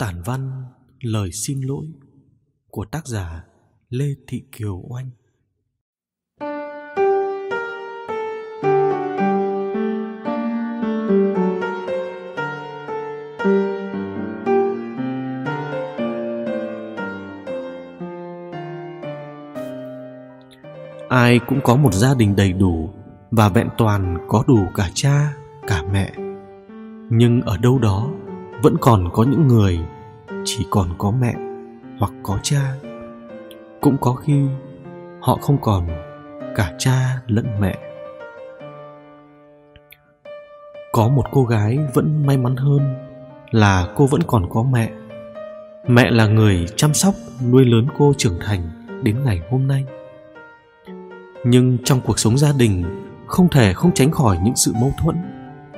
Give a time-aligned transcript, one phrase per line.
[0.00, 0.64] Tản văn
[1.00, 1.86] Lời xin lỗi
[2.70, 3.44] của tác giả
[3.88, 5.10] Lê Thị Kiều Oanh
[21.08, 22.90] Ai cũng có một gia đình đầy đủ
[23.30, 25.36] và vẹn toàn có đủ cả cha,
[25.66, 26.12] cả mẹ.
[27.10, 28.10] Nhưng ở đâu đó
[28.62, 29.78] vẫn còn có những người,
[30.44, 31.34] chỉ còn có mẹ
[31.98, 32.74] hoặc có cha.
[33.80, 34.46] Cũng có khi
[35.20, 35.88] họ không còn
[36.56, 37.78] cả cha lẫn mẹ.
[40.92, 42.94] Có một cô gái vẫn may mắn hơn
[43.50, 44.90] là cô vẫn còn có mẹ.
[45.86, 47.14] Mẹ là người chăm sóc
[47.50, 48.62] nuôi lớn cô trưởng thành
[49.02, 49.84] đến ngày hôm nay.
[51.44, 52.84] Nhưng trong cuộc sống gia đình
[53.26, 55.16] không thể không tránh khỏi những sự mâu thuẫn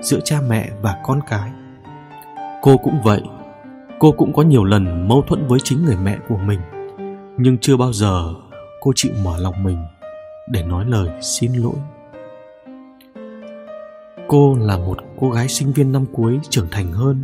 [0.01, 1.51] giữa cha mẹ và con cái
[2.63, 3.23] cô cũng vậy.
[3.99, 6.61] Cô cũng có nhiều lần mâu thuẫn với chính người mẹ của mình.
[7.37, 8.35] Nhưng chưa bao giờ
[8.81, 9.79] cô chịu mở lòng mình
[10.49, 11.77] để nói lời xin lỗi.
[14.29, 17.23] Cô là một cô gái sinh viên năm cuối trưởng thành hơn,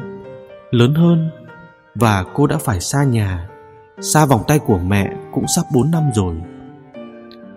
[0.71, 1.31] lớn hơn
[1.95, 3.49] và cô đã phải xa nhà,
[4.01, 6.35] xa vòng tay của mẹ cũng sắp 4 năm rồi.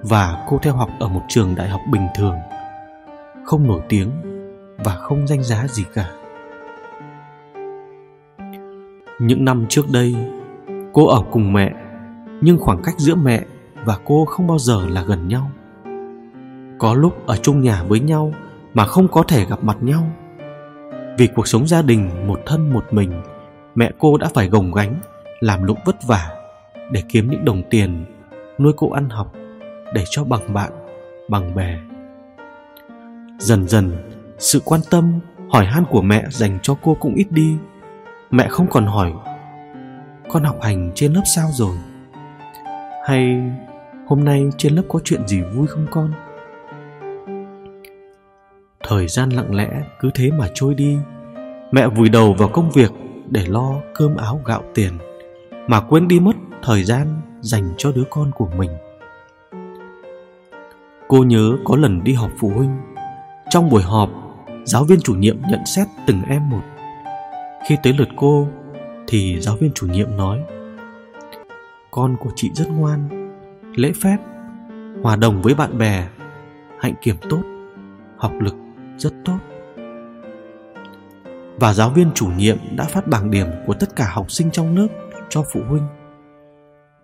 [0.02, 2.36] Và cô theo học ở một trường đại học bình thường,
[3.46, 4.12] không nổi tiếng
[4.78, 6.21] và không danh giá gì cả
[9.22, 10.16] những năm trước đây.
[10.94, 11.74] Cô ở cùng mẹ,
[12.42, 13.46] nhưng khoảng cách giữa mẹ
[13.86, 15.52] và cô không bao giờ là gần nhau.
[16.80, 18.34] Có lúc ở chung nhà với nhau
[18.74, 20.04] mà không có thể gặp mặt nhau.
[21.18, 23.22] Vì cuộc sống gia đình một thân một mình,
[23.76, 24.96] mẹ cô đã phải gồng gánh,
[25.40, 26.30] làm lụng vất vả
[26.92, 28.06] để kiếm những đồng tiền
[28.60, 29.34] nuôi cô ăn học
[29.94, 30.72] để cho bằng bạn,
[31.30, 31.80] bằng bè.
[33.40, 33.92] Dần dần,
[34.38, 37.56] sự quan tâm, hỏi han của mẹ dành cho cô cũng ít đi
[38.32, 39.14] mẹ không còn hỏi,
[40.30, 41.78] con học hành trên lớp sao rồi?
[43.06, 43.42] Hay
[44.08, 46.14] hôm nay trên lớp có chuyện gì vui không con?
[48.84, 49.70] Thời gian lặng lẽ
[50.00, 50.98] cứ thế mà trôi đi,
[51.72, 52.92] mẹ vùi đầu vào công việc
[53.30, 54.94] để lo cơm áo gạo tiền,
[55.68, 58.72] mà quên đi mất thời gian dành cho đứa con của mình.
[61.08, 62.78] Cô nhớ có lần đi họp phụ huynh,
[63.50, 64.10] trong buổi họp,
[64.64, 66.62] giáo viên chủ nhiệm nhận xét từng em một
[67.68, 68.48] khi tới lượt cô,
[69.08, 70.40] thì giáo viên chủ nhiệm nói,
[71.92, 73.32] con của chị rất ngoan,
[73.76, 74.18] lễ phép,
[75.04, 76.08] hòa đồng với bạn bè,
[76.80, 77.42] hạnh kiểm tốt,
[78.18, 78.56] học lực
[78.98, 79.38] rất tốt.
[81.60, 84.78] Và giáo viên chủ nhiệm đã phát bảng điểm của tất cả học sinh trong
[84.78, 84.88] lớp
[85.30, 85.88] cho phụ huynh.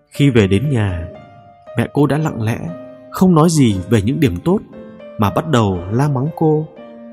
[0.08, 1.08] Khi về đến nhà,
[1.78, 2.60] mẹ cô đã lặng lẽ,
[3.12, 4.60] không nói gì về những điểm tốt
[5.18, 6.68] mà bắt đầu la mắng cô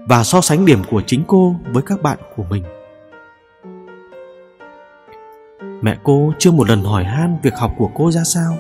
[0.08, 2.64] và so sánh điểm của chính cô với các bạn của mình
[5.84, 8.56] mẹ cô chưa một lần hỏi han việc học của cô ra sao?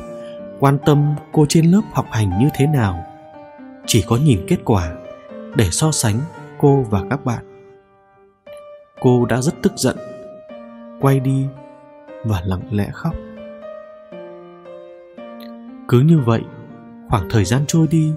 [0.60, 3.04] Quan tâm cô trên lớp học hành như thế nào?
[3.86, 4.92] Chỉ có nhìn kết quả
[5.56, 6.20] để so sánh
[6.58, 7.44] cô và các bạn.
[9.00, 9.96] Cô đã rất tức giận,
[11.00, 11.46] quay đi
[12.24, 13.14] và lặng lẽ khóc.
[15.88, 16.40] Cứ như vậy,
[17.08, 18.12] khoảng thời gian trôi đi,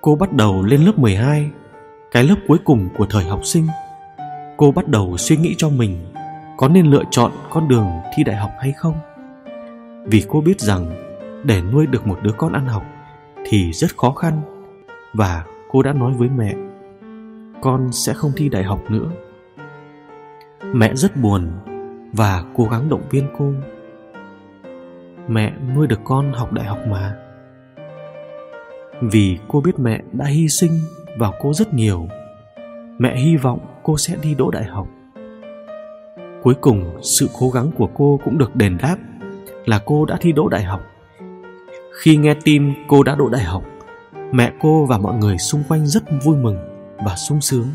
[0.00, 1.50] cô bắt đầu lên lớp 12
[2.12, 3.66] cái lớp cuối cùng của thời học sinh.
[4.56, 6.09] Cô bắt đầu suy nghĩ cho mình
[6.60, 8.94] có nên lựa chọn con đường thi đại học hay không?
[10.04, 10.90] Vì cô biết rằng
[11.44, 12.82] để nuôi được một đứa con ăn học
[13.44, 14.40] thì rất khó khăn,
[15.14, 16.54] và cô đã nói với mẹ,
[17.62, 19.10] con sẽ không thi đại học nữa.
[20.74, 21.50] Mẹ rất buồn
[22.12, 23.52] và cố gắng động viên cô.
[25.28, 27.16] Mẹ nuôi được con học đại học mà.
[29.00, 30.72] Vì cô biết mẹ đã hy sinh
[31.18, 32.08] vào cô rất nhiều,
[32.98, 34.86] mẹ hy vọng cô sẽ đi đỗ đại học
[36.42, 38.96] cuối cùng, sự cố gắng của cô cũng được đền đáp
[39.64, 40.80] là cô đã thi đỗ đại học.
[42.00, 43.64] Khi nghe tin cô đã đỗ đại học,
[44.32, 46.56] mẹ cô và mọi người xung quanh rất vui mừng
[47.04, 47.66] và sung sướng.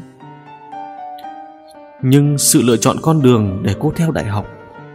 [2.01, 4.47] Nhưng sự lựa chọn con đường để cô theo đại học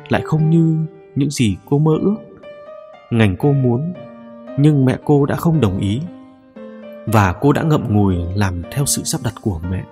[0.08, 0.76] lại không như
[1.14, 2.16] những gì cô mơ ước.
[3.10, 3.92] Ngành cô muốn,
[4.58, 6.00] nhưng mẹ cô đã không đồng ý
[7.06, 9.84] và cô đã ngậm ngùi làm theo sự sắp đặt của mẹ.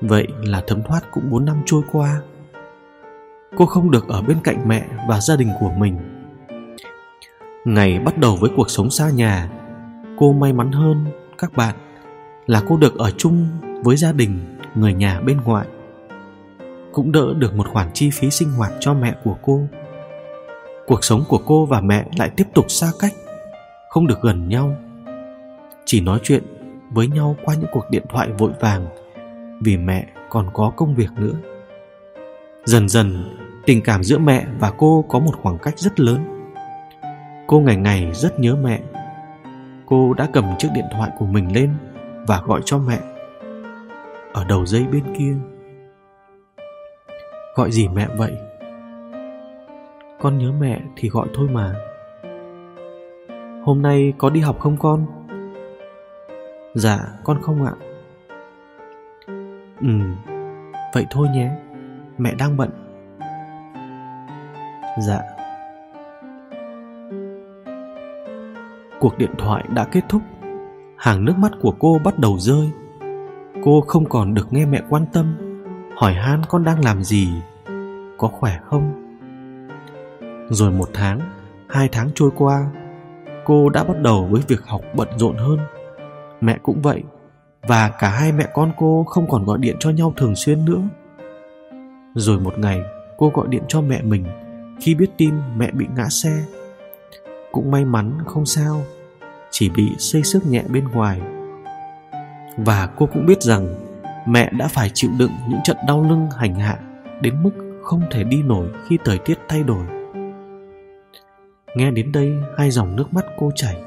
[0.00, 2.20] Vậy là thấm thoát cũng bốn năm trôi qua
[3.56, 5.98] cô không được ở bên cạnh mẹ và gia đình của mình.
[7.64, 9.50] Ngày bắt đầu với cuộc sống xa nhà,
[10.18, 11.06] cô may mắn hơn
[11.38, 11.74] các bạn
[12.46, 13.48] là cô được ở chung
[13.84, 15.66] với gia đình người nhà bên ngoại.
[16.92, 19.60] Cũng đỡ được một khoản chi phí sinh hoạt cho mẹ của cô.
[20.86, 23.12] Cuộc sống của cô và mẹ lại tiếp tục xa cách,
[23.88, 24.76] không được gần nhau.
[25.84, 26.42] Chỉ nói chuyện
[26.90, 28.86] với nhau qua những cuộc điện thoại vội vàng
[29.62, 31.49] vì mẹ còn có công việc nữa
[32.64, 33.36] dần dần,
[33.66, 36.24] tình cảm giữa mẹ và cô có một khoảng cách rất lớn.
[37.46, 38.80] Cô ngày ngày rất nhớ mẹ.
[39.86, 41.74] Cô đã cầm chiếc điện thoại của mình lên
[42.26, 42.98] và gọi cho mẹ.
[44.32, 45.34] Ở đầu dây bên kia.
[47.54, 48.32] Gọi gì mẹ vậy?
[50.20, 51.74] Con nhớ mẹ thì gọi thôi mà.
[53.64, 55.06] Hôm nay có đi học không con?
[56.74, 57.72] Dạ con không ạ.
[59.80, 59.88] Ừ
[60.92, 61.50] vậy thôi nhé
[62.20, 62.70] mẹ đang bận.
[65.06, 65.20] Dạ.
[69.00, 70.22] Cuộc điện thoại đã kết thúc.
[70.96, 72.70] Hàng nước mắt của cô bắt đầu rơi.
[73.64, 75.36] Cô không còn được nghe mẹ quan tâm,
[75.96, 77.28] hỏi han con đang làm gì,
[78.18, 78.92] có khỏe không.
[80.48, 81.20] Rồi một tháng,
[81.68, 82.70] hai tháng trôi qua,
[83.44, 85.58] cô đã bắt đầu với việc học bận rộn hơn.
[86.40, 87.02] Mẹ cũng vậy,
[87.68, 90.80] và cả hai mẹ con cô không còn gọi điện cho nhau thường xuyên nữa
[92.14, 92.80] rồi một ngày,
[93.16, 94.24] cô gọi điện cho mẹ mình.
[94.80, 96.44] Khi biết tin mẹ bị ngã xe,
[97.52, 98.82] cũng may mắn không sao,
[99.50, 101.20] chỉ bị xây sức nhẹ bên ngoài.
[102.56, 103.74] Và cô cũng biết rằng
[104.26, 106.78] mẹ đã phải chịu đựng những trận đau lưng hành hạ
[107.20, 107.50] đến mức
[107.82, 109.84] không thể đi nổi khi thời tiết thay đổi.
[111.74, 113.82] Nghe đến đây, hai dòng nước mắt cô chảy.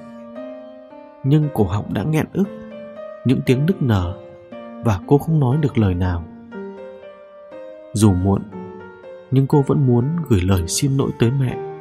[1.23, 2.49] Nhưng cổ họng đã nghẹn ức,
[3.25, 4.17] những tiếng nức nở,
[4.83, 6.23] và cô không nói được lời nào
[7.93, 8.41] dù muộn,
[9.31, 11.73] nhưng cô vẫn muốn gửi lời xin lỗi tới mẹ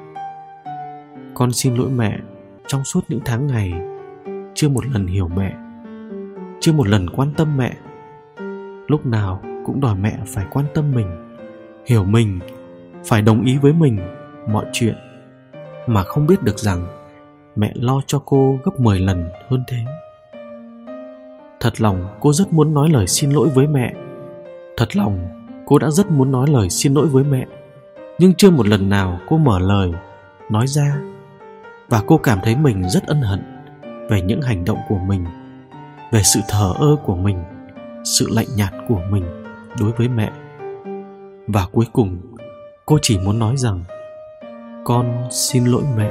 [1.35, 2.19] con xin lỗi mẹ
[2.67, 3.73] trong suốt những tháng ngày
[4.55, 5.55] chưa một lần hiểu mẹ,
[6.61, 7.77] chưa một lần quan tâm mẹ
[8.89, 11.37] lúc nào cũng đòi mẹ phải quan tâm mình,
[11.87, 12.39] hiểu mình,
[13.05, 13.99] phải đồng ý với mình
[14.49, 14.95] mọi chuyện
[15.87, 16.87] mà không biết được rằng
[17.57, 19.79] mẹ lo cho cô gấp 10 lần hơn thế.
[21.61, 23.95] Thật lòng cô rất muốn nói lời xin lỗi với mẹ.
[24.77, 25.42] Thật lòng
[25.73, 27.47] cô đã rất muốn nói lời xin lỗi với mẹ.
[28.19, 29.93] Nhưng chưa một lần nào cô mở lời,
[30.51, 31.01] nói ra.
[31.89, 33.43] Và cô cảm thấy mình rất ân hận
[34.11, 35.25] về những hành động của mình,
[36.11, 37.45] về sự thờ ơ của mình,
[38.05, 39.25] sự lạnh nhạt của mình
[39.81, 40.33] đối với mẹ.
[41.47, 42.19] Và cuối cùng
[42.87, 43.85] cô chỉ muốn nói rằng
[44.85, 46.11] con xin lỗi mẹ